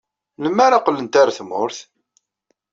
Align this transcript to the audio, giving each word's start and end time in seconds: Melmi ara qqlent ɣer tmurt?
Melmi 0.39 0.63
ara 0.65 0.81
qqlent 0.83 1.17
ɣer 1.19 1.29
tmurt? 1.37 1.77